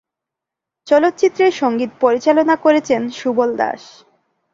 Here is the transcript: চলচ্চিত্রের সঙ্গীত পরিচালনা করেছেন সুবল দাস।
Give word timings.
চলচ্চিত্রের 0.87 1.53
সঙ্গীত 1.53 1.91
পরিচালনা 2.01 2.55
করেছেন 2.55 3.01
সুবল 3.11 3.49
দাস। 3.57 3.81